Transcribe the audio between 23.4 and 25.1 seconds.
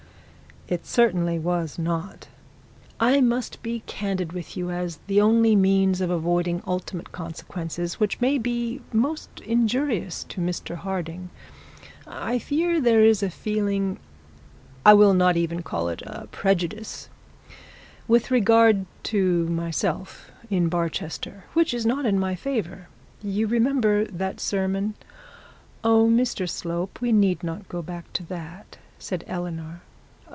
remember the sermon'